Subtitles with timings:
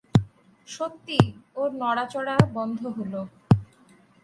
[0.67, 1.27] সত্যিই,
[1.55, 3.13] ওর নড়াচড়া বন্ধ হল।